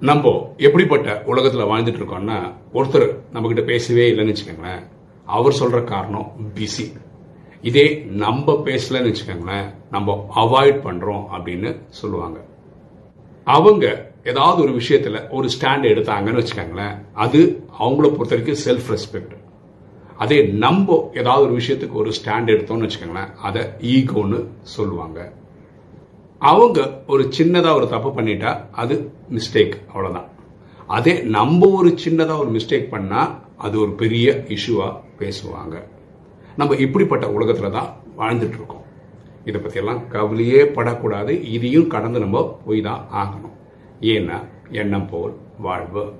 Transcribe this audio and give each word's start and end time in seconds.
நம்ம 0.00 0.54
எப்படிப்பட்ட 0.56 1.22
உலகத்தில் 1.26 1.60
வாழ்ந்துட்டு 1.60 1.98
இருக்கோம்னா 1.98 2.52
ஒருத்தர் 2.74 3.18
நம்ம 3.32 3.48
கிட்ட 3.48 3.62
பேசவே 3.62 4.12
இல்லைன்னு 4.12 4.36
வச்சுக்கோங்களேன். 4.36 4.82
அவர் 5.26 5.56
சொல்ற 5.60 5.84
காரணம் 5.84 6.32
பிஸி 6.54 6.92
இதே 7.62 8.06
நம்ம 8.10 8.52
பேசலன்னு 8.52 9.14
வச்சுக்கோங்களேன் 9.14 9.74
நம்ம 9.90 10.28
அவாய்ட் 10.36 10.84
பண்றோம் 10.84 11.24
அப்படின்னு 11.32 11.80
சொல்லுவாங்க. 11.88 12.40
அவங்க 13.44 14.10
ஏதாவது 14.24 14.62
ஒரு 14.62 14.72
விஷயத்துல 14.72 15.30
ஒரு 15.30 15.48
ஸ்டாண்ட் 15.48 15.84
எடுத்தாங்கன்னு 15.84 16.46
வச்சுக்கோங்களேன் 16.46 16.98
அது 17.12 17.64
அவங்கள 17.80 18.10
பொறுத்த 18.10 18.36
வரைக்கும் 18.36 18.58
செல்ஃப் 18.64 18.96
ரெஸ்பெக்ட் 18.96 19.36
அதே 20.16 20.42
நம்ம 20.42 21.10
ஏதாவது 21.14 21.44
ஒரு 21.44 21.56
விஷயத்துக்கு 21.56 21.92
ஒரு 21.92 22.10
ஸ்டாண்ட் 22.10 22.52
எடுத்தோம்னு 22.54 22.90
வச்சுக்கோங்களேன் 22.90 23.34
அதை 23.34 23.62
ஈகோன்னு 23.80 24.46
சொல்லுவாங்க. 24.62 25.32
அவங்க 26.38 27.02
ஒரு 27.06 27.28
சின்னதாக 27.38 27.74
ஒரு 27.74 27.88
தப்பு 27.88 28.08
பண்ணிட்டா 28.08 28.70
அது 28.70 29.12
மிஸ்டேக் 29.30 29.74
அவ்வளோதான் 29.94 30.26
அதே 30.86 31.20
நம்ம 31.20 31.68
ஒரு 31.68 31.98
சின்னதாக 32.04 32.38
ஒரு 32.38 32.50
மிஸ்டேக் 32.50 32.92
பண்ணால் 32.94 33.30
அது 33.56 33.80
ஒரு 33.80 33.90
பெரிய 33.90 34.44
இஷ்யூவாக 34.48 34.94
பேசுவாங்க. 35.18 35.82
நம்ம 36.56 36.74
இப்படிப்பட்ட 36.74 37.30
உலகத்தில் 37.30 37.70
தான் 37.70 37.96
வாழ்ந்துட்டு 38.18 38.56
இருக்கோம். 38.56 38.84
இதை 39.44 39.60
பற்றியெல்லாம் 39.60 40.08
கவலையே 40.08 40.64
படக்கூடாது. 40.64 41.50
இதையும் 41.50 41.86
கடந்து 41.86 42.18
நம்ம 42.18 42.60
போய் 42.64 42.80
தான் 42.80 43.06
ஆகணும். 43.12 43.56
ஏன்னா 44.00 44.44
எண்ணம் 44.70 45.08
போல் 45.08 45.36
வாழ்வு 45.58 46.12